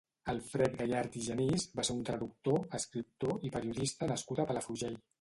[0.31, 5.03] Alfred Gallard i Genís va ser un traductor, escriptor i periodista nascut a Palafrugell.